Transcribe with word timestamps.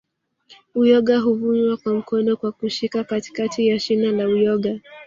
Uyoga 0.75 1.19
huvunwa 1.19 1.77
kwa 1.77 1.93
mkono 1.93 2.37
kwa 2.37 2.51
kushika 2.51 3.03
katikati 3.03 3.67
ya 3.67 3.79
shina 3.79 4.11
la 4.11 4.27
uyoga 4.27 4.79